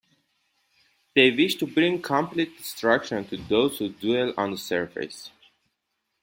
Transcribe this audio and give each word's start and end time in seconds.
They 1.15 1.29
wish 1.29 1.53
to 1.57 1.67
bring 1.67 2.01
complete 2.01 2.57
destruction 2.57 3.23
to 3.27 3.37
those 3.37 3.77
who 3.77 3.89
dwell 3.89 4.33
on 4.35 4.49
the 4.49 4.57
surface. 4.57 5.29